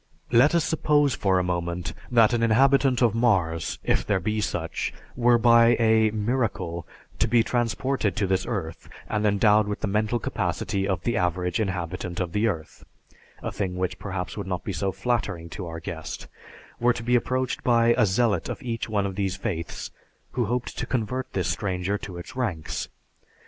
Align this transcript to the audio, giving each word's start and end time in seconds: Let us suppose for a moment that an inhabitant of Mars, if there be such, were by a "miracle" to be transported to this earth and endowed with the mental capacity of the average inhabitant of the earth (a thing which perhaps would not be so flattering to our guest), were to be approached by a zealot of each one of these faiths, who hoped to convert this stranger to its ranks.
Let 0.31 0.55
us 0.55 0.63
suppose 0.63 1.13
for 1.13 1.37
a 1.37 1.43
moment 1.43 1.93
that 2.09 2.33
an 2.33 2.41
inhabitant 2.41 3.03
of 3.03 3.13
Mars, 3.13 3.77
if 3.83 4.03
there 4.03 4.19
be 4.19 4.41
such, 4.41 4.91
were 5.15 5.37
by 5.37 5.75
a 5.79 6.09
"miracle" 6.09 6.87
to 7.19 7.27
be 7.27 7.43
transported 7.43 8.15
to 8.15 8.25
this 8.25 8.47
earth 8.47 8.89
and 9.07 9.23
endowed 9.27 9.67
with 9.67 9.81
the 9.81 9.87
mental 9.87 10.17
capacity 10.17 10.87
of 10.87 11.03
the 11.03 11.17
average 11.17 11.59
inhabitant 11.59 12.19
of 12.19 12.31
the 12.31 12.47
earth 12.47 12.83
(a 13.43 13.51
thing 13.51 13.75
which 13.75 13.99
perhaps 13.99 14.35
would 14.35 14.47
not 14.47 14.63
be 14.63 14.73
so 14.73 14.91
flattering 14.91 15.49
to 15.49 15.67
our 15.67 15.79
guest), 15.79 16.27
were 16.79 16.93
to 16.93 17.03
be 17.03 17.15
approached 17.15 17.63
by 17.63 17.93
a 17.95 18.07
zealot 18.07 18.49
of 18.49 18.63
each 18.63 18.89
one 18.89 19.05
of 19.05 19.13
these 19.13 19.35
faiths, 19.35 19.91
who 20.31 20.45
hoped 20.45 20.75
to 20.79 20.87
convert 20.87 21.31
this 21.33 21.47
stranger 21.49 21.99
to 21.99 22.17
its 22.17 22.35
ranks. 22.35 22.89